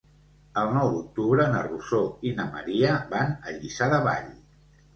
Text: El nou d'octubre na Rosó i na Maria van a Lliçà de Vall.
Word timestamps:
El 0.61 0.71
nou 0.77 0.87
d'octubre 0.93 1.45
na 1.51 1.59
Rosó 1.67 2.01
i 2.29 2.33
na 2.41 2.47
Maria 2.57 2.97
van 3.15 3.39
a 3.47 3.57
Lliçà 3.61 3.93
de 3.95 4.05
Vall. 4.09 4.35